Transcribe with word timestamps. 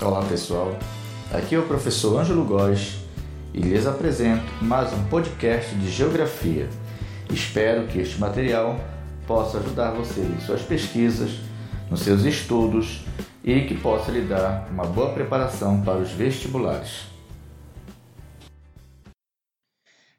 Olá 0.00 0.24
pessoal, 0.28 0.68
aqui 1.34 1.56
é 1.56 1.58
o 1.58 1.66
professor 1.66 2.20
Ângelo 2.20 2.44
Góes 2.44 2.98
e 3.52 3.58
lhes 3.58 3.84
apresento 3.84 4.46
mais 4.62 4.92
um 4.92 5.08
podcast 5.08 5.74
de 5.74 5.90
Geografia. 5.90 6.68
Espero 7.28 7.88
que 7.88 7.98
este 7.98 8.16
material 8.20 8.76
possa 9.26 9.58
ajudar 9.58 9.90
você 9.90 10.20
em 10.20 10.38
suas 10.38 10.62
pesquisas, 10.62 11.40
nos 11.90 12.02
seus 12.02 12.22
estudos 12.22 13.04
e 13.42 13.66
que 13.66 13.76
possa 13.76 14.12
lhe 14.12 14.22
dar 14.22 14.70
uma 14.70 14.84
boa 14.86 15.12
preparação 15.12 15.82
para 15.82 15.98
os 15.98 16.12
vestibulares. 16.12 17.06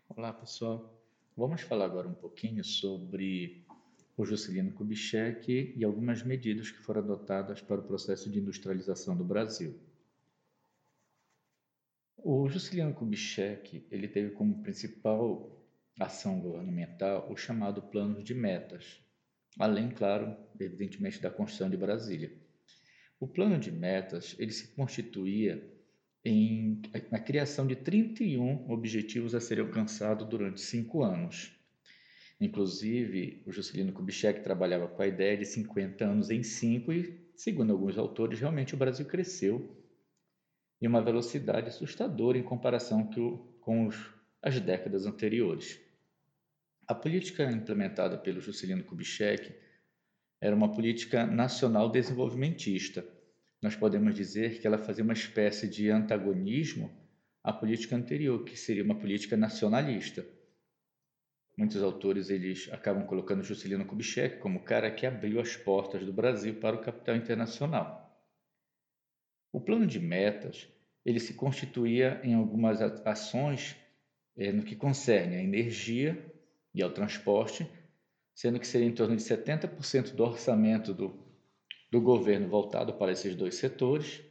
Olá 0.09 0.34
pessoal, 0.34 0.93
vamos 1.38 1.61
falar 1.61 1.86
agora 1.86 2.09
um 2.09 2.14
pouquinho 2.14 2.66
sobre 2.66 3.64
o 4.20 4.25
Juscelino 4.25 4.73
Kubitschek 4.73 5.73
e 5.77 5.86
algumas 5.86 6.23
medidas 6.23 6.69
que 6.69 6.79
foram 6.79 7.01
adotadas 7.01 7.61
para 7.61 7.79
o 7.79 7.83
processo 7.83 8.29
de 8.29 8.38
industrialização 8.38 9.15
do 9.15 9.23
Brasil. 9.23 9.79
O 12.18 12.50
Juscelino 12.50 12.93
Kubitschek 12.93 13.87
ele 13.89 14.09
teve 14.09 14.32
como 14.32 14.61
principal 14.61 15.65
ação 15.97 16.42
governamental 16.42 17.32
o 17.32 17.37
chamado 17.37 17.82
Plano 17.82 18.21
de 18.21 18.33
Metas, 18.33 19.00
além, 19.57 19.89
claro, 19.89 20.36
evidentemente, 20.59 21.21
da 21.21 21.31
Constituição 21.31 21.70
de 21.70 21.78
Brasília. 21.78 22.29
O 23.21 23.28
Plano 23.28 23.57
de 23.57 23.71
Metas 23.71 24.36
ele 24.37 24.51
se 24.51 24.67
constituía 24.75 25.65
em, 26.25 26.81
na 27.09 27.20
criação 27.20 27.65
de 27.65 27.78
31 27.78 28.70
objetivos 28.70 29.33
a 29.33 29.39
serem 29.39 29.64
alcançados 29.64 30.28
durante 30.28 30.59
cinco 30.59 31.04
anos. 31.04 31.57
Inclusive, 32.39 33.44
o 33.45 33.52
Juscelino 33.52 33.92
Kubitschek 33.92 34.42
trabalhava 34.42 34.88
com 34.88 35.02
a 35.02 35.08
ideia 35.08 35.36
de 35.36 35.45
50 35.45 36.06
anos 36.06 36.30
em 36.30 36.42
5 36.42 36.94
e, 36.94 37.31
segundo 37.36 37.73
alguns 37.73 37.98
autores, 37.98 38.39
realmente 38.39 38.73
o 38.73 38.78
Brasil 38.78 39.06
cresceu 39.06 39.75
em 40.81 40.88
uma 40.88 41.02
velocidade 41.02 41.68
assustadora 41.68 42.38
em 42.38 42.44
comparação 42.44 43.09
com 43.59 43.90
as 44.42 44.59
décadas 44.62 45.06
anteriores. 45.06 45.81
A 46.88 46.96
política 46.96 47.44
implementada 47.52 48.18
pelo 48.18 48.40
Juscelino 48.40 48.86
Kubitschek 48.86 49.53
era 50.40 50.56
uma 50.56 50.72
política 50.72 51.28
nacional 51.28 51.90
desenvolvimentista. 51.90 53.06
Nós 53.62 53.76
podemos 53.76 54.16
dizer 54.16 54.62
que 54.62 54.66
ela 54.66 54.78
fazia 54.78 55.03
uma 55.03 55.12
espécie 55.12 55.68
de 55.68 55.90
antagonismo 55.90 56.90
à 57.44 57.52
política 57.52 57.98
anterior, 57.98 58.46
que 58.46 58.56
seria 58.56 58.84
uma 58.84 58.96
política 58.96 59.36
nacionalista 59.36 60.26
muitos 61.60 61.84
autores 61.84 62.30
eles 62.30 62.70
acabam 62.72 63.06
colocando 63.06 63.44
Juscelino 63.44 63.86
Kubitschek 63.86 64.38
como 64.38 64.60
o 64.60 64.64
cara 64.64 64.90
que 64.90 65.06
abriu 65.06 65.42
as 65.42 65.58
portas 65.58 66.06
do 66.06 66.14
Brasil 66.14 66.56
para 66.56 66.78
o 66.78 66.80
capital 66.80 67.18
internacional. 67.18 68.18
O 69.52 69.60
plano 69.60 69.86
de 69.86 70.00
metas 70.00 70.70
ele 71.06 71.20
se 71.20 71.34
constituía 71.34 72.22
em 72.24 72.34
algumas 72.34 72.82
ações 73.06 73.76
é, 74.38 74.54
no 74.54 74.64
que 74.64 74.74
concerne 74.74 75.36
à 75.36 75.44
energia 75.44 76.34
e 76.74 76.82
ao 76.82 76.92
transporte, 76.92 77.70
sendo 78.34 78.58
que 78.58 78.66
seria 78.66 78.88
em 78.88 78.94
torno 78.94 79.18
de 79.18 79.22
70% 79.22 80.16
do 80.16 80.24
orçamento 80.24 80.94
do, 80.94 81.14
do 81.92 82.00
governo 82.00 82.48
voltado 82.48 82.94
para 82.94 83.12
esses 83.12 83.36
dois 83.36 83.56
setores, 83.56 84.22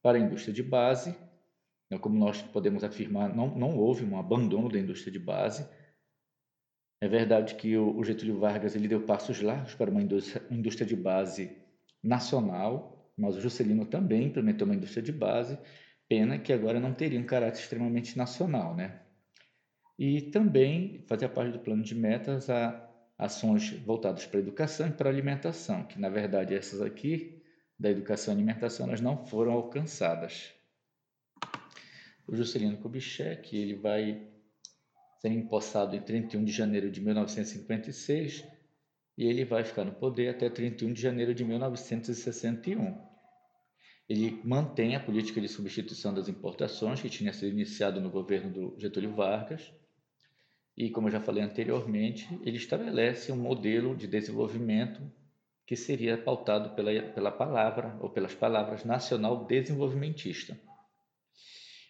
para 0.00 0.16
a 0.16 0.20
indústria 0.20 0.54
de 0.54 0.62
base. 0.62 1.14
Então, 1.84 1.98
como 1.98 2.18
nós 2.18 2.40
podemos 2.40 2.82
afirmar, 2.82 3.34
não, 3.36 3.54
não 3.54 3.76
houve 3.76 4.06
um 4.06 4.18
abandono 4.18 4.70
da 4.70 4.78
indústria 4.78 5.12
de 5.12 5.18
base, 5.18 5.68
é 7.00 7.06
verdade 7.06 7.54
que 7.54 7.76
o 7.76 8.02
Getúlio 8.02 8.38
Vargas 8.38 8.74
ele 8.74 8.88
deu 8.88 9.02
passos 9.02 9.40
largos 9.40 9.74
para 9.74 9.90
uma 9.90 10.02
indústria, 10.02 10.86
de 10.86 10.96
base 10.96 11.56
nacional, 12.02 13.12
mas 13.16 13.36
o 13.36 13.40
Juscelino 13.40 13.86
também 13.86 14.26
implementou 14.26 14.66
uma 14.66 14.74
indústria 14.74 15.02
de 15.02 15.12
base, 15.12 15.58
pena 16.08 16.38
que 16.38 16.52
agora 16.52 16.80
não 16.80 16.92
teria 16.92 17.20
um 17.20 17.24
caráter 17.24 17.60
extremamente 17.60 18.16
nacional, 18.16 18.74
né? 18.74 19.00
E 19.96 20.22
também 20.22 21.04
fazia 21.06 21.28
parte 21.28 21.52
do 21.52 21.60
plano 21.60 21.82
de 21.82 21.94
metas 21.94 22.50
a 22.50 22.84
ações 23.16 23.70
voltadas 23.84 24.26
para 24.26 24.38
a 24.38 24.42
educação 24.42 24.88
e 24.88 24.92
para 24.92 25.08
a 25.08 25.12
alimentação, 25.12 25.84
que 25.84 26.00
na 26.00 26.08
verdade 26.08 26.54
essas 26.54 26.80
aqui 26.80 27.42
da 27.78 27.90
educação 27.90 28.32
e 28.32 28.36
alimentação 28.36 28.86
elas 28.86 29.00
não 29.00 29.26
foram 29.26 29.52
alcançadas. 29.52 30.52
O 32.26 32.36
Juscelino 32.36 32.76
Kubitschek 32.76 33.56
ele 33.56 33.74
vai 33.74 34.28
ser 35.18 35.32
empossado 35.32 35.96
em 35.96 36.00
31 36.00 36.44
de 36.44 36.52
janeiro 36.52 36.90
de 36.90 37.00
1956 37.00 38.44
e 39.16 39.26
ele 39.26 39.44
vai 39.44 39.64
ficar 39.64 39.84
no 39.84 39.92
poder 39.92 40.28
até 40.28 40.48
31 40.48 40.92
de 40.92 41.02
janeiro 41.02 41.34
de 41.34 41.44
1961. 41.44 42.96
Ele 44.08 44.40
mantém 44.44 44.94
a 44.94 45.00
política 45.00 45.40
de 45.40 45.48
substituição 45.48 46.14
das 46.14 46.28
importações 46.28 47.02
que 47.02 47.10
tinha 47.10 47.32
sido 47.32 47.52
iniciado 47.52 48.00
no 48.00 48.10
governo 48.10 48.50
do 48.50 48.80
Getúlio 48.80 49.12
Vargas 49.14 49.72
e, 50.76 50.88
como 50.88 51.08
eu 51.08 51.12
já 51.12 51.20
falei 51.20 51.42
anteriormente, 51.42 52.28
ele 52.44 52.56
estabelece 52.56 53.32
um 53.32 53.36
modelo 53.36 53.96
de 53.96 54.06
desenvolvimento 54.06 55.02
que 55.66 55.74
seria 55.74 56.16
pautado 56.16 56.74
pela, 56.76 57.02
pela 57.12 57.32
palavra 57.32 57.98
ou 58.00 58.08
pelas 58.08 58.34
palavras 58.34 58.84
nacional 58.84 59.44
desenvolvimentista. 59.44 60.58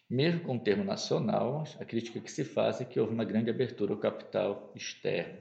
Mesmo 0.09 0.41
com 0.41 0.55
o 0.55 0.59
termo 0.59 0.83
nacional, 0.83 1.63
a 1.79 1.85
crítica 1.85 2.19
que 2.19 2.31
se 2.31 2.43
faz 2.43 2.81
é 2.81 2.85
que 2.85 2.99
houve 2.99 3.13
uma 3.13 3.23
grande 3.23 3.49
abertura 3.51 3.93
ao 3.93 3.99
capital 3.99 4.71
externo. 4.75 5.37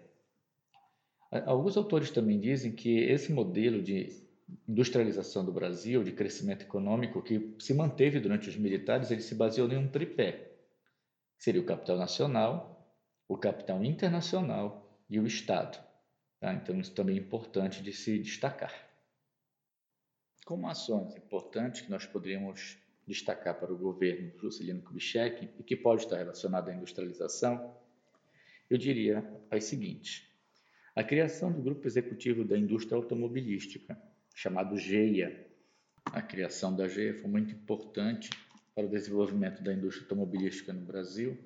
Alguns 1.47 1.77
autores 1.77 2.11
também 2.11 2.39
dizem 2.39 2.73
que 2.73 2.99
esse 2.99 3.33
modelo 3.33 3.83
de 3.83 4.29
industrialização 4.67 5.45
do 5.45 5.53
Brasil, 5.53 6.05
de 6.05 6.13
crescimento 6.13 6.63
econômico 6.63 7.23
que 7.23 7.55
se 7.59 7.73
manteve 7.73 8.21
durante 8.21 8.49
os 8.49 8.57
militares, 8.57 9.11
ele 9.11 9.23
se 9.23 9.35
baseou 9.35 9.71
em 9.71 9.77
um 9.77 9.89
tripé, 9.89 10.53
seria 11.39 11.61
o 11.61 11.67
capital 11.67 11.97
nacional, 11.97 12.95
o 13.27 13.37
capital 13.37 13.83
internacional 13.85 15.03
e 15.09 15.19
o 15.19 15.27
Estado. 15.27 15.79
Tá? 16.41 16.53
Então, 16.53 16.79
isso 16.79 16.95
também 16.95 17.17
é 17.17 17.21
importante 17.21 17.83
de 17.83 17.93
se 17.93 18.19
destacar. 18.19 18.73
Como 20.45 20.69
ações 20.69 21.15
importantes 21.17 21.83
que 21.83 21.91
nós 21.91 22.07
poderíamos 22.07 22.79
destacar 23.09 23.59
para 23.59 23.73
o 23.73 23.79
governo 23.79 24.31
Juscelino 24.39 24.83
Kubitschek 24.83 25.49
e 25.59 25.63
que 25.63 25.75
pode 25.75 26.03
estar 26.05 26.19
relacionado 26.19 26.69
à 26.69 26.75
industrialização, 26.75 27.75
eu 28.69 28.77
diria 28.77 29.27
as 29.51 29.65
seguintes. 29.65 30.29
A 30.95 31.03
criação 31.03 31.51
do 31.51 31.63
Grupo 31.63 31.87
Executivo 31.87 32.45
da 32.45 32.59
Indústria 32.59 32.97
Automobilística, 32.97 33.99
chamado 34.35 34.77
GEIA. 34.77 35.47
A 36.05 36.21
criação 36.21 36.77
da 36.77 36.87
GEIA 36.87 37.15
foi 37.15 37.31
muito 37.31 37.55
importante 37.55 38.31
para 38.75 38.85
o 38.85 38.91
desenvolvimento 38.91 39.63
da 39.63 39.73
indústria 39.73 40.05
automobilística 40.05 40.73
no 40.73 40.85
Brasil, 40.85 41.37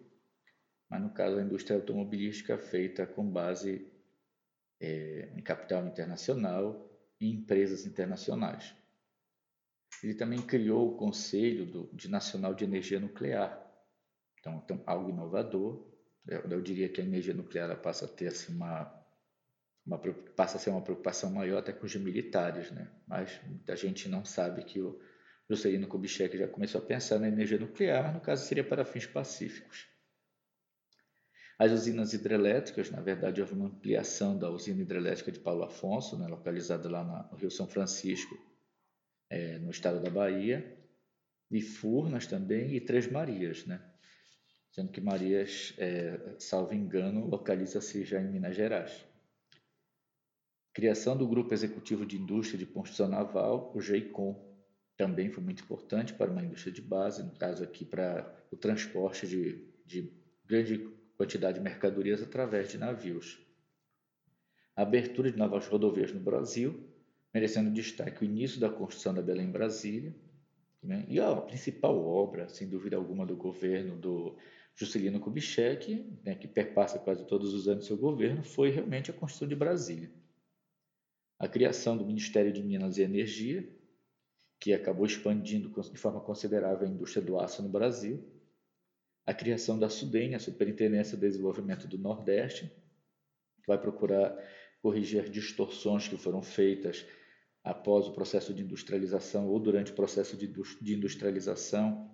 mas 0.91 1.01
no 1.01 1.11
caso 1.11 1.39
a 1.39 1.43
indústria 1.43 1.77
automobilística 1.77 2.59
feita 2.59 3.07
com 3.07 3.25
base 3.25 3.87
é, 4.81 5.33
em 5.37 5.43
capital 5.43 5.87
internacional 5.87 6.91
e 7.21 7.31
empresas 7.31 7.87
internacionais. 7.87 8.75
Ele 10.03 10.15
também 10.15 10.41
criou 10.41 10.89
o 10.89 10.97
Conselho 10.97 11.67
do, 11.67 11.91
de 11.93 12.09
Nacional 12.09 12.55
de 12.55 12.65
Energia 12.65 12.99
Nuclear. 12.99 13.61
Então, 14.39 14.63
então 14.65 14.83
algo 14.87 15.11
inovador. 15.11 15.91
Eu, 16.27 16.61
diria 16.61 16.89
que 16.89 17.01
a 17.01 17.05
energia 17.05 17.35
nuclear 17.35 17.77
passa 17.81 18.05
a 18.05 18.09
ter 18.09 18.29
assim, 18.29 18.55
uma, 18.55 18.93
uma, 19.85 19.99
passa 20.37 20.57
a 20.57 20.61
ser 20.61 20.71
uma 20.71 20.83
preocupação 20.83 21.31
maior 21.31 21.59
até 21.59 21.73
com 21.73 21.85
os 21.85 21.95
militares, 21.97 22.71
né? 22.71 22.89
Mas 23.09 23.41
a 23.69 23.75
gente 23.75 24.09
não 24.09 24.25
sabe 24.25 24.65
que 24.65 24.81
o 24.81 25.01
Juscelino 25.51 25.89
Kubitschek 25.89 26.39
já 26.39 26.47
começou 26.47 26.81
a 26.81 26.85
pensar 26.85 27.19
na 27.19 27.27
energia 27.27 27.59
nuclear, 27.59 28.15
no 28.15 28.21
caso 28.21 28.47
seria 28.47 28.63
para 28.63 28.85
fins 28.85 29.07
pacíficos. 29.07 29.89
As 31.59 31.71
usinas 31.73 32.13
hidrelétricas, 32.13 32.91
na 32.91 33.01
verdade, 33.01 33.41
houve 33.41 33.55
uma 33.55 33.67
ampliação 33.67 34.39
da 34.39 34.51
usina 34.51 34.83
hidrelétrica 34.83 35.31
de 35.31 35.39
Paulo 35.39 35.65
Afonso, 35.65 36.19
né, 36.19 36.27
localizada 36.27 36.89
lá 36.89 37.05
no 37.05 37.37
Rio 37.37 37.51
São 37.51 37.67
Francisco, 37.67 38.37
é, 39.33 39.59
no 39.59 39.71
estado 39.71 39.99
da 39.99 40.11
Bahia, 40.11 40.79
e 41.51 41.63
Furnas 41.63 42.27
também, 42.27 42.75
e 42.75 42.81
Três 42.81 43.11
Marias, 43.11 43.65
né? 43.65 43.81
Sendo 44.71 44.93
que 44.93 45.01
Marias, 45.01 45.75
é, 45.79 46.37
salvo 46.39 46.75
engano, 46.75 47.27
localiza-se 47.27 48.05
já 48.05 48.21
em 48.21 48.31
Minas 48.31 48.55
Gerais. 48.55 49.05
Criação 50.75 51.17
do 51.17 51.27
Grupo 51.27 51.53
Executivo 51.53 52.05
de 52.05 52.19
Indústria 52.19 52.59
de 52.59 52.67
Construção 52.67 53.09
Naval, 53.09 53.73
o 53.75 53.81
GEICOM, 53.81 54.53
também 54.97 55.31
foi 55.31 55.43
muito 55.43 55.63
importante 55.63 56.13
para 56.13 56.31
uma 56.31 56.45
indústria 56.45 56.73
de 56.73 56.83
base, 56.83 57.23
no 57.23 57.33
caso 57.33 57.65
aqui 57.65 57.85
para 57.85 58.35
o 58.51 58.57
transporte 58.57 59.27
de, 59.27 59.67
de 59.87 60.13
grande 60.45 60.79
quantidade 61.17 61.59
de 61.59 61.65
mercadorias 61.65 62.23
através 62.23 62.71
de 62.71 62.77
navios. 62.77 63.39
Abertura 64.77 65.31
de 65.31 65.39
novas 65.39 65.67
rodovias 65.67 66.13
no 66.13 66.21
Brasil, 66.21 66.92
merecendo 67.33 67.71
destaque 67.71 68.23
o 68.23 68.25
início 68.25 68.61
da 68.61 68.69
construção 68.69 69.15
da 69.15 69.23
Belém 69.23 69.51
Brasília, 69.51 70.15
né? 70.83 71.05
e 71.09 71.19
a 71.19 71.35
principal 71.37 71.99
obra, 71.99 72.49
sem 72.49 72.69
dúvida 72.69 72.97
alguma, 72.97 73.25
do 73.25 73.37
governo 73.37 73.97
do 73.97 74.37
Juscelino 74.75 75.21
Kubitschek, 75.21 76.19
né, 76.25 76.35
que 76.35 76.49
perpassa 76.49 76.99
quase 76.99 77.27
todos 77.27 77.53
os 77.53 77.69
anos 77.69 77.85
do 77.85 77.87
seu 77.87 77.97
governo, 77.97 78.43
foi 78.43 78.71
realmente 78.71 79.11
a 79.11 79.15
construção 79.15 79.49
de 79.49 79.55
Brasília. 79.55 80.11
A 81.39 81.49
criação 81.49 81.97
do 81.97 82.05
Ministério 82.05 82.53
de 82.53 82.63
Minas 82.63 82.97
e 82.99 83.03
Energia, 83.03 83.69
que 84.59 84.73
acabou 84.73 85.05
expandindo 85.05 85.69
de 85.69 85.99
forma 85.99 86.21
considerável 86.21 86.87
a 86.87 86.91
indústria 86.91 87.25
do 87.25 87.39
aço 87.39 87.63
no 87.63 87.69
Brasil, 87.69 88.25
a 89.27 89.35
criação 89.35 89.79
da 89.79 89.89
SUDEN, 89.89 90.35
a 90.35 90.39
Superintendência 90.39 91.17
de 91.17 91.27
Desenvolvimento 91.27 91.87
do 91.87 91.99
Nordeste, 91.99 92.67
que 93.61 93.67
vai 93.67 93.79
procurar 93.79 94.37
corrigir 94.81 95.29
distorções 95.29 96.09
que 96.09 96.17
foram 96.17 96.43
feitas 96.43 97.07
após 97.63 98.07
o 98.09 98.13
processo 98.13 98.53
de 98.53 98.63
industrialização 98.63 99.49
ou 99.49 99.59
durante 99.61 99.93
o 99.93 99.95
processo 99.95 100.37
de 100.37 100.95
industrialização, 100.95 102.11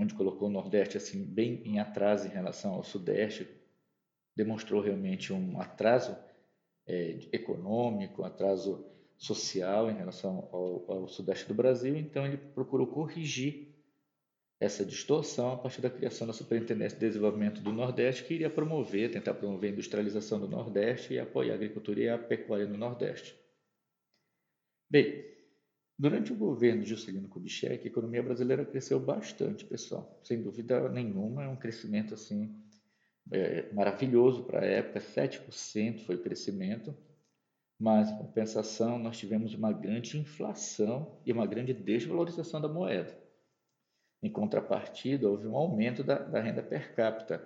onde 0.00 0.14
colocou 0.14 0.48
o 0.48 0.52
Nordeste 0.52 0.96
assim 0.96 1.24
bem 1.24 1.62
em 1.64 1.78
atraso 1.78 2.26
em 2.26 2.30
relação 2.30 2.74
ao 2.74 2.82
Sudeste, 2.82 3.48
demonstrou 4.34 4.82
realmente 4.82 5.32
um 5.32 5.60
atraso 5.60 6.16
é, 6.86 7.18
econômico, 7.32 8.22
um 8.22 8.24
atraso 8.24 8.86
social 9.16 9.90
em 9.90 9.94
relação 9.96 10.48
ao, 10.52 10.84
ao 10.90 11.08
Sudeste 11.08 11.48
do 11.48 11.54
Brasil. 11.54 11.96
Então 11.96 12.26
ele 12.26 12.36
procurou 12.36 12.86
corrigir 12.86 13.74
essa 14.58 14.84
distorção 14.84 15.52
a 15.52 15.56
partir 15.56 15.82
da 15.82 15.90
criação 15.90 16.26
da 16.26 16.32
Superintendência 16.32 16.98
de 16.98 17.06
Desenvolvimento 17.06 17.60
do 17.60 17.72
Nordeste, 17.72 18.24
que 18.24 18.34
iria 18.34 18.48
promover, 18.48 19.10
tentar 19.10 19.34
promover 19.34 19.70
a 19.70 19.72
industrialização 19.72 20.40
do 20.40 20.48
Nordeste 20.48 21.14
e 21.14 21.18
apoiar 21.18 21.52
a 21.52 21.56
agricultura 21.56 22.00
e 22.00 22.08
a 22.08 22.18
pecuária 22.18 22.66
no 22.66 22.76
Nordeste. 22.76 23.36
Bem, 24.88 25.24
durante 25.98 26.32
o 26.32 26.36
governo 26.36 26.82
de 26.82 26.90
Juscelino 26.90 27.28
Kubitschek, 27.28 27.84
a 27.84 27.90
economia 27.90 28.22
brasileira 28.22 28.64
cresceu 28.64 29.00
bastante, 29.00 29.64
pessoal. 29.64 30.20
Sem 30.22 30.42
dúvida 30.42 30.88
nenhuma, 30.88 31.44
é 31.44 31.48
um 31.48 31.56
crescimento 31.56 32.14
assim 32.14 32.54
é, 33.30 33.72
maravilhoso 33.72 34.44
para 34.44 34.60
a 34.60 34.64
época, 34.64 35.00
7% 35.00 36.04
foi 36.04 36.14
o 36.14 36.22
crescimento, 36.22 36.96
mas 37.78 38.08
em 38.08 38.16
compensação 38.16 38.98
nós 38.98 39.18
tivemos 39.18 39.52
uma 39.54 39.72
grande 39.72 40.18
inflação 40.18 41.20
e 41.26 41.32
uma 41.32 41.46
grande 41.46 41.74
desvalorização 41.74 42.60
da 42.60 42.68
moeda. 42.68 43.18
Em 44.22 44.30
contrapartida, 44.30 45.28
houve 45.28 45.46
um 45.46 45.56
aumento 45.56 46.02
da, 46.02 46.18
da 46.18 46.40
renda 46.40 46.62
per 46.62 46.94
capita, 46.94 47.44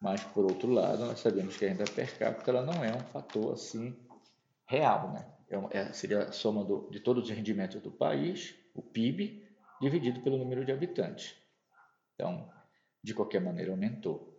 mas 0.00 0.22
por 0.22 0.44
outro 0.44 0.70
lado, 0.70 1.04
nós 1.06 1.20
sabemos 1.20 1.56
que 1.56 1.64
a 1.64 1.68
renda 1.68 1.84
per 1.84 2.18
capita 2.18 2.50
ela 2.50 2.64
não 2.64 2.84
é 2.84 2.94
um 2.94 3.00
fator 3.00 3.52
assim 3.54 3.96
real, 4.66 5.12
né? 5.12 5.37
É, 5.50 5.78
é, 5.78 5.92
seria 5.92 6.24
a 6.24 6.32
soma 6.32 6.64
do, 6.64 6.88
de 6.90 7.00
todos 7.00 7.24
os 7.24 7.30
rendimentos 7.30 7.80
do 7.80 7.90
país, 7.90 8.54
o 8.74 8.82
PIB, 8.82 9.46
dividido 9.80 10.20
pelo 10.20 10.36
número 10.36 10.64
de 10.64 10.72
habitantes. 10.72 11.34
Então, 12.14 12.50
de 13.02 13.14
qualquer 13.14 13.40
maneira, 13.40 13.70
aumentou. 13.70 14.36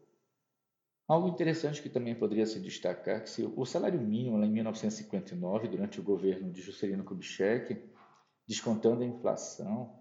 Algo 1.08 1.28
interessante 1.28 1.82
que 1.82 1.90
também 1.90 2.14
poderia 2.14 2.46
se 2.46 2.60
destacar 2.60 3.24
que 3.24 3.30
se 3.30 3.44
o 3.44 3.66
salário 3.66 4.00
mínimo 4.00 4.38
lá 4.38 4.46
em 4.46 4.52
1959, 4.52 5.68
durante 5.68 6.00
o 6.00 6.04
governo 6.04 6.52
de 6.52 6.62
Juscelino 6.62 7.04
Kubitschek, 7.04 7.82
descontando 8.48 9.02
a 9.02 9.06
inflação, 9.08 9.98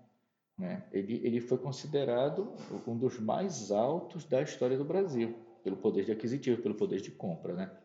né, 0.59 0.87
ele, 0.93 1.25
ele 1.25 1.41
foi 1.41 1.57
considerado 1.57 2.53
um 2.87 2.99
dos 2.99 3.19
mais 3.19 3.71
altos 3.71 4.25
da 4.25 4.43
história 4.43 4.77
do 4.77 4.85
Brasil, 4.85 5.35
pelo 5.65 5.77
poder 5.79 6.05
de 6.05 6.13
aquisitivo, 6.13 6.61
pelo 6.61 6.75
poder 6.75 7.01
de 7.01 7.11
compra. 7.11 7.55
Né? 7.55 7.79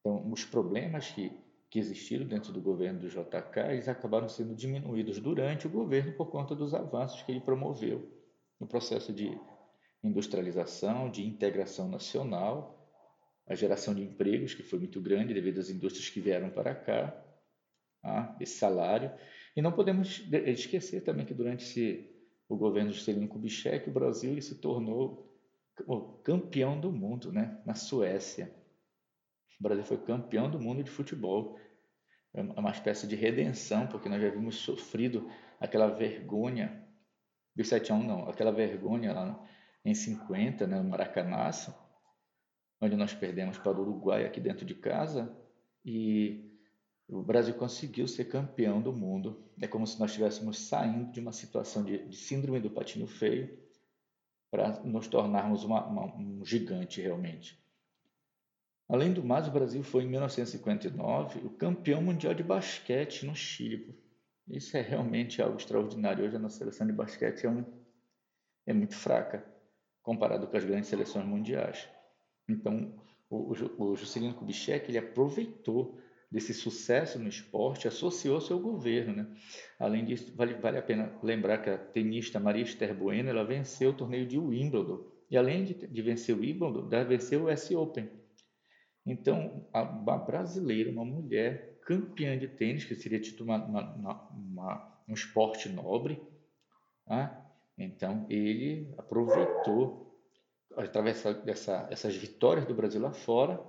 Então, 0.00 0.30
os 0.32 0.44
problemas 0.44 1.10
que 1.10 1.38
que 1.72 1.78
existiram 1.78 2.26
dentro 2.26 2.52
do 2.52 2.60
governo 2.60 3.00
do 3.00 3.08
JK, 3.08 3.70
eles 3.70 3.88
acabaram 3.88 4.28
sendo 4.28 4.54
diminuídos 4.54 5.18
durante 5.18 5.66
o 5.66 5.70
governo 5.70 6.12
por 6.12 6.26
conta 6.26 6.54
dos 6.54 6.74
avanços 6.74 7.22
que 7.22 7.32
ele 7.32 7.40
promoveu 7.40 8.12
no 8.60 8.66
processo 8.66 9.10
de 9.10 9.40
industrialização, 10.04 11.10
de 11.10 11.26
integração 11.26 11.88
nacional, 11.88 12.78
a 13.46 13.54
geração 13.54 13.94
de 13.94 14.02
empregos, 14.02 14.52
que 14.52 14.62
foi 14.62 14.80
muito 14.80 15.00
grande 15.00 15.32
devido 15.32 15.60
às 15.60 15.70
indústrias 15.70 16.10
que 16.10 16.20
vieram 16.20 16.50
para 16.50 16.74
cá, 16.74 17.24
ah, 18.02 18.36
esse 18.38 18.58
salário. 18.58 19.10
E 19.56 19.62
não 19.62 19.72
podemos 19.72 20.28
esquecer 20.44 21.00
também 21.00 21.24
que 21.24 21.32
durante 21.32 21.64
esse, 21.64 22.06
o 22.50 22.54
governo 22.54 22.90
de 22.90 22.98
Juscelino 22.98 23.28
Kubitschek, 23.28 23.88
o 23.88 23.92
Brasil 23.94 24.38
se 24.42 24.56
tornou 24.56 25.34
campeão 26.22 26.78
do 26.78 26.92
mundo 26.92 27.32
né, 27.32 27.62
na 27.64 27.74
Suécia. 27.74 28.61
O 29.62 29.68
Brasil 29.68 29.84
foi 29.84 29.98
campeão 29.98 30.50
do 30.50 30.58
mundo 30.58 30.82
de 30.82 30.90
futebol. 30.90 31.56
É, 32.34 32.40
é 32.40 32.42
uma 32.42 32.72
espécie 32.72 33.06
de 33.06 33.14
redenção, 33.14 33.86
porque 33.86 34.08
nós 34.08 34.20
já 34.20 34.28
vimos 34.28 34.56
sofrido 34.56 35.30
aquela 35.60 35.86
vergonha 35.86 36.84
do 37.54 37.62
7 37.64 37.92
a 37.92 37.94
1 37.94 38.02
não, 38.02 38.28
aquela 38.28 38.50
vergonha 38.50 39.12
lá 39.12 39.48
em 39.84 39.94
50, 39.94 40.66
né, 40.66 40.80
no 40.80 40.88
Maracanaço, 40.88 41.72
onde 42.80 42.96
nós 42.96 43.14
perdemos 43.14 43.56
para 43.56 43.78
o 43.78 43.82
Uruguai 43.82 44.26
aqui 44.26 44.40
dentro 44.40 44.66
de 44.66 44.74
casa 44.74 45.32
e 45.84 46.58
o 47.08 47.22
Brasil 47.22 47.54
conseguiu 47.54 48.08
ser 48.08 48.24
campeão 48.24 48.82
do 48.82 48.92
mundo. 48.92 49.48
É 49.60 49.68
como 49.68 49.86
se 49.86 50.00
nós 50.00 50.10
estivéssemos 50.10 50.58
saindo 50.58 51.12
de 51.12 51.20
uma 51.20 51.32
situação 51.32 51.84
de, 51.84 51.98
de 52.08 52.16
síndrome 52.16 52.58
do 52.58 52.68
patinho 52.68 53.06
feio 53.06 53.56
para 54.50 54.80
nos 54.80 55.06
tornarmos 55.06 55.62
uma, 55.62 55.86
uma, 55.86 56.16
um 56.16 56.44
gigante 56.44 57.00
realmente. 57.00 57.61
Além 58.88 59.12
do 59.12 59.24
mais, 59.24 59.48
o 59.48 59.50
Brasil 59.50 59.82
foi 59.82 60.04
em 60.04 60.08
1959 60.08 61.40
o 61.46 61.50
campeão 61.50 62.02
mundial 62.02 62.34
de 62.34 62.42
basquete 62.42 63.24
no 63.24 63.34
Chile. 63.34 63.98
Isso 64.48 64.76
é 64.76 64.80
realmente 64.80 65.40
algo 65.40 65.56
extraordinário. 65.56 66.24
Hoje 66.24 66.36
a 66.36 66.38
nossa 66.38 66.58
seleção 66.58 66.86
de 66.86 66.92
basquete 66.92 67.46
é, 67.46 67.48
um, 67.48 67.64
é 68.66 68.72
muito 68.72 68.94
fraca 68.94 69.44
comparado 70.02 70.46
com 70.46 70.56
as 70.56 70.64
grandes 70.64 70.88
seleções 70.88 71.24
mundiais. 71.24 71.88
Então, 72.48 72.92
o, 73.30 73.54
o, 73.54 73.92
o 73.92 73.96
Juscelino 73.96 74.34
Kubitschek 74.34 74.90
ele 74.90 74.98
aproveitou 74.98 75.98
desse 76.30 76.52
sucesso 76.52 77.18
no 77.18 77.28
esporte, 77.28 77.86
associou-se 77.86 78.52
ao 78.52 78.58
governo. 78.58 79.14
Né? 79.14 79.36
Além 79.78 80.04
disso, 80.04 80.34
vale, 80.34 80.54
vale 80.54 80.78
a 80.78 80.82
pena 80.82 81.18
lembrar 81.22 81.58
que 81.58 81.70
a 81.70 81.78
tenista 81.78 82.40
Maria 82.40 82.64
Esther 82.64 82.94
Bueno 82.94 83.28
ela 83.28 83.44
venceu 83.44 83.90
o 83.90 83.96
torneio 83.96 84.26
de 84.26 84.38
Wimbledon. 84.38 85.06
E 85.30 85.36
além 85.36 85.64
de, 85.64 85.74
de 85.74 86.02
vencer 86.02 86.34
o 86.34 86.40
Wimbledon, 86.40 86.88
ela 86.90 87.04
venceu 87.04 87.44
o 87.44 87.52
US 87.52 87.70
Open 87.70 88.21
então, 89.04 89.66
uma 89.74 90.16
brasileira, 90.16 90.90
uma 90.90 91.04
mulher 91.04 91.80
campeã 91.84 92.38
de 92.38 92.46
tênis, 92.46 92.84
que 92.84 92.94
seria 92.94 93.20
tido 93.20 93.42
uma, 93.42 93.56
uma, 93.64 94.28
uma, 94.30 95.02
um 95.08 95.14
esporte 95.14 95.68
nobre, 95.68 96.22
tá? 97.04 97.44
então 97.76 98.24
ele 98.30 98.94
aproveitou 98.96 100.16
através 100.76 101.22
dessa, 101.44 101.82
dessas 101.84 102.14
vitórias 102.16 102.64
do 102.64 102.74
Brasil 102.74 103.00
lá 103.00 103.12
fora 103.12 103.60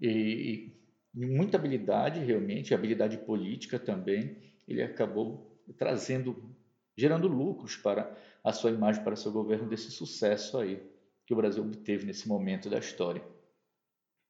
e, 0.00 0.76
e 1.14 1.26
muita 1.26 1.56
habilidade 1.56 2.20
realmente, 2.20 2.74
habilidade 2.74 3.16
política 3.18 3.78
também, 3.78 4.36
ele 4.68 4.82
acabou 4.82 5.58
trazendo, 5.78 6.54
gerando 6.96 7.26
lucros 7.26 7.76
para 7.76 8.14
a 8.44 8.52
sua 8.52 8.70
imagem, 8.70 9.02
para 9.02 9.16
seu 9.16 9.32
governo 9.32 9.66
desse 9.66 9.90
sucesso 9.90 10.58
aí 10.58 10.86
que 11.26 11.32
o 11.32 11.36
Brasil 11.36 11.62
obteve 11.62 12.04
nesse 12.04 12.28
momento 12.28 12.68
da 12.68 12.78
história 12.78 13.22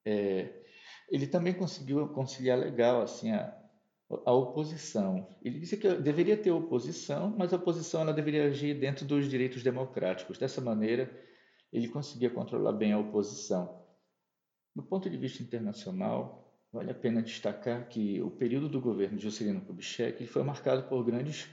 é, 0.09 0.62
ele 1.11 1.27
também 1.27 1.53
conseguiu 1.53 2.09
conciliar 2.09 2.59
legal 2.59 3.03
assim 3.03 3.31
a, 3.33 3.55
a 4.25 4.33
oposição. 4.33 5.37
Ele 5.43 5.61
disse 5.61 5.77
que 5.77 5.95
deveria 5.97 6.37
ter 6.37 6.50
oposição, 6.50 7.35
mas 7.37 7.53
a 7.53 7.57
oposição 7.57 8.00
ela 8.00 8.12
deveria 8.12 8.45
agir 8.45 8.75
dentro 8.75 9.05
dos 9.05 9.29
direitos 9.29 9.62
democráticos. 9.62 10.38
Dessa 10.38 10.61
maneira, 10.61 11.11
ele 11.71 11.88
conseguia 11.88 12.31
controlar 12.31 12.73
bem 12.73 12.93
a 12.93 12.99
oposição. 12.99 13.85
Do 14.75 14.83
ponto 14.83 15.11
de 15.11 15.17
vista 15.19 15.43
internacional, 15.43 16.59
vale 16.73 16.91
a 16.91 16.95
pena 16.95 17.23
destacar 17.23 17.88
que 17.88 18.23
o 18.23 18.31
período 18.31 18.69
do 18.69 18.81
governo 18.81 19.19
de 19.19 19.25
Juscelino 19.25 19.61
Kubitschek 19.61 20.27
foi 20.27 20.43
marcado 20.43 20.85
por 20.85 21.05
grandes 21.05 21.49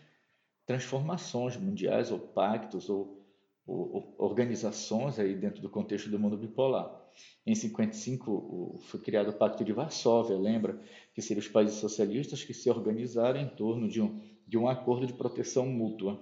transformações 0.65 1.57
mundiais 1.57 2.09
ou 2.11 2.19
pactos 2.19 2.89
ou, 2.89 3.24
organizações 3.67 5.17
aí 5.17 5.33
dentro 5.33 5.61
do 5.61 5.69
contexto 5.69 6.09
do 6.09 6.19
mundo 6.19 6.37
bipolar. 6.37 7.03
Em 7.45 7.55
55 7.55 8.79
foi 8.83 8.99
criado 8.99 9.29
o 9.29 9.33
Pacto 9.33 9.63
de 9.63 9.73
Varsóvia, 9.73 10.37
lembra? 10.37 10.79
Que 11.13 11.21
seriam 11.21 11.41
os 11.41 11.47
países 11.47 11.75
socialistas 11.75 12.43
que 12.43 12.53
se 12.53 12.69
organizaram 12.69 13.39
em 13.39 13.47
torno 13.47 13.87
de 13.87 14.01
um, 14.01 14.21
de 14.47 14.57
um 14.57 14.67
acordo 14.67 15.07
de 15.07 15.13
proteção 15.13 15.65
mútua. 15.65 16.19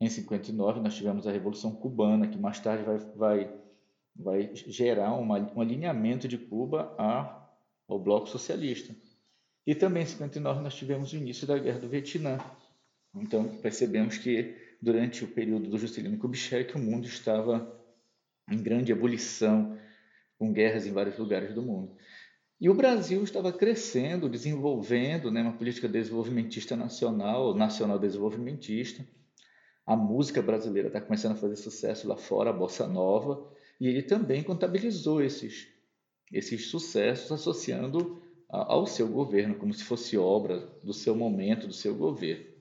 Em 0.00 0.08
59 0.08 0.80
nós 0.80 0.94
tivemos 0.94 1.26
a 1.26 1.32
Revolução 1.32 1.72
Cubana, 1.74 2.28
que 2.28 2.38
mais 2.38 2.60
tarde 2.60 2.84
vai, 2.84 2.98
vai, 3.16 3.60
vai 4.14 4.54
gerar 4.54 5.14
uma, 5.14 5.38
um 5.54 5.60
alinhamento 5.60 6.28
de 6.28 6.36
Cuba 6.36 6.94
a, 6.98 7.48
ao 7.88 7.98
Bloco 7.98 8.28
Socialista. 8.28 8.94
E 9.66 9.74
também 9.74 10.02
em 10.02 10.06
59 10.06 10.60
nós 10.60 10.74
tivemos 10.74 11.12
o 11.12 11.16
início 11.16 11.46
da 11.46 11.58
Guerra 11.58 11.78
do 11.78 11.88
Vietnã. 11.88 12.38
Então 13.14 13.48
percebemos 13.58 14.18
que 14.18 14.65
durante 14.80 15.24
o 15.24 15.28
período 15.28 15.68
do 15.68 15.78
Juscelino 15.78 16.18
Kubitschek 16.18 16.76
o 16.76 16.78
mundo 16.78 17.06
estava 17.06 17.74
em 18.50 18.62
grande 18.62 18.92
ebulição, 18.92 19.76
com 20.38 20.52
guerras 20.52 20.86
em 20.86 20.92
vários 20.92 21.18
lugares 21.18 21.54
do 21.54 21.62
mundo. 21.62 21.96
E 22.60 22.70
o 22.70 22.74
Brasil 22.74 23.22
estava 23.22 23.52
crescendo, 23.52 24.28
desenvolvendo 24.28 25.30
né, 25.30 25.42
uma 25.42 25.52
política 25.52 25.88
desenvolvimentista 25.88 26.74
nacional, 26.74 27.54
nacional 27.54 27.98
desenvolvimentista. 27.98 29.06
A 29.84 29.94
música 29.94 30.40
brasileira 30.40 30.88
está 30.88 31.00
começando 31.00 31.32
a 31.32 31.36
fazer 31.40 31.56
sucesso 31.56 32.08
lá 32.08 32.16
fora, 32.16 32.50
a 32.50 32.52
bossa 32.52 32.86
nova, 32.86 33.46
e 33.78 33.86
ele 33.86 34.02
também 34.02 34.42
contabilizou 34.42 35.22
esses, 35.22 35.68
esses 36.32 36.68
sucessos 36.68 37.30
associando 37.30 38.22
ao 38.48 38.86
seu 38.86 39.08
governo, 39.08 39.56
como 39.56 39.74
se 39.74 39.84
fosse 39.84 40.16
obra 40.16 40.60
do 40.82 40.94
seu 40.94 41.14
momento, 41.14 41.66
do 41.66 41.74
seu 41.74 41.94
governo. 41.94 42.55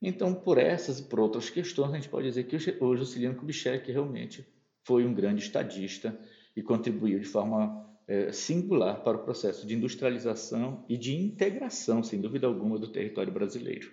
Então, 0.00 0.34
por 0.34 0.58
essas 0.58 0.98
e 0.98 1.04
por 1.04 1.20
outras 1.20 1.48
questões, 1.48 1.92
a 1.92 1.94
gente 1.96 2.08
pode 2.08 2.28
dizer 2.28 2.44
que 2.44 2.56
o 2.56 2.96
Juscelino 2.96 3.34
Kubitschek 3.34 3.90
realmente 3.90 4.46
foi 4.84 5.04
um 5.06 5.14
grande 5.14 5.42
estadista 5.42 6.18
e 6.54 6.62
contribuiu 6.62 7.18
de 7.18 7.26
forma 7.26 7.86
é, 8.06 8.30
singular 8.30 9.02
para 9.02 9.16
o 9.16 9.24
processo 9.24 9.66
de 9.66 9.74
industrialização 9.74 10.84
e 10.88 10.96
de 10.96 11.16
integração, 11.16 12.02
sem 12.02 12.20
dúvida 12.20 12.46
alguma, 12.46 12.78
do 12.78 12.88
território 12.88 13.32
brasileiro. 13.32 13.92